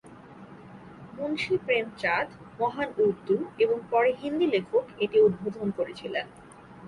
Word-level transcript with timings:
মুন্সি 1.15 1.55
প্রেমচাঁদ, 1.65 2.27
মহান 2.59 2.89
উর্দু 2.97 3.37
এবং 3.57 3.77
পরে 3.91 4.11
হিন্দি 4.21 4.47
লেখক 4.47 4.85
এটি 4.99 5.17
উদ্বোধন 5.19 5.67
করেছিলেন। 5.71 6.25